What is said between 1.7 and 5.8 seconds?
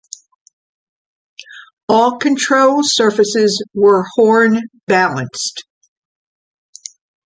All control surfaces were horn balanced.